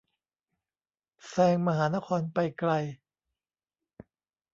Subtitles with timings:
[1.29, 2.71] แซงมหานครไปไกล